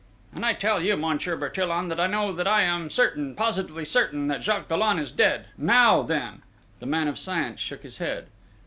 "And 0.33 0.43
I 0.43 0.53
tell 0.53 0.81
you, 0.83 0.97
Monsieur 0.97 1.35
Bertillon, 1.37 1.87
that 1.89 1.99
I 1.99 2.07
know 2.07 2.33
that 2.33 2.47
I 2.47 2.63
am 2.63 2.89
certain 2.89 3.35
positively 3.35 3.85
certain, 3.85 4.29
that 4.29 4.41
Jacques 4.41 4.67
Dollon 4.67 4.97
is 4.97 5.11
dead!... 5.11 5.45
Now, 5.59 6.01
then!..." 6.01 6.41
The 6.79 6.87
man 6.87 7.07
of 7.07 7.19
science 7.19 7.59
shook 7.59 7.83
his 7.83 7.99
head. 7.99 8.25